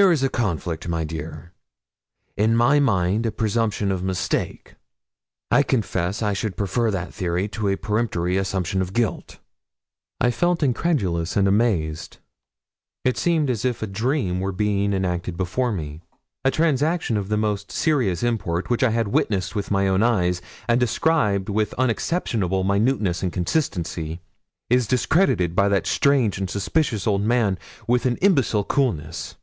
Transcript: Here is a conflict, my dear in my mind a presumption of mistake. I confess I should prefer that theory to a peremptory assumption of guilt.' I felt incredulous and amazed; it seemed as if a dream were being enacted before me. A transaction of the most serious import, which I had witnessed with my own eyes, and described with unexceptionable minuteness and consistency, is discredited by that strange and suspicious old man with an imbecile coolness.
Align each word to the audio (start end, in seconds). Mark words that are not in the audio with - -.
Here 0.00 0.10
is 0.10 0.22
a 0.22 0.30
conflict, 0.30 0.88
my 0.88 1.04
dear 1.04 1.52
in 2.34 2.56
my 2.56 2.80
mind 2.80 3.26
a 3.26 3.30
presumption 3.30 3.92
of 3.92 4.02
mistake. 4.02 4.74
I 5.50 5.62
confess 5.62 6.22
I 6.22 6.32
should 6.32 6.56
prefer 6.56 6.90
that 6.90 7.12
theory 7.12 7.46
to 7.48 7.68
a 7.68 7.76
peremptory 7.76 8.38
assumption 8.38 8.80
of 8.80 8.94
guilt.' 8.94 9.36
I 10.18 10.30
felt 10.30 10.62
incredulous 10.62 11.36
and 11.36 11.46
amazed; 11.46 12.16
it 13.04 13.18
seemed 13.18 13.50
as 13.50 13.66
if 13.66 13.82
a 13.82 13.86
dream 13.86 14.40
were 14.40 14.50
being 14.50 14.94
enacted 14.94 15.36
before 15.36 15.72
me. 15.72 16.00
A 16.42 16.50
transaction 16.50 17.18
of 17.18 17.28
the 17.28 17.36
most 17.36 17.70
serious 17.70 18.22
import, 18.22 18.70
which 18.70 18.82
I 18.82 18.92
had 18.92 19.08
witnessed 19.08 19.54
with 19.54 19.70
my 19.70 19.88
own 19.88 20.02
eyes, 20.02 20.40
and 20.66 20.80
described 20.80 21.50
with 21.50 21.74
unexceptionable 21.76 22.64
minuteness 22.64 23.22
and 23.22 23.30
consistency, 23.30 24.22
is 24.70 24.86
discredited 24.86 25.54
by 25.54 25.68
that 25.68 25.86
strange 25.86 26.38
and 26.38 26.48
suspicious 26.48 27.06
old 27.06 27.20
man 27.24 27.58
with 27.86 28.06
an 28.06 28.16
imbecile 28.22 28.64
coolness. 28.64 29.36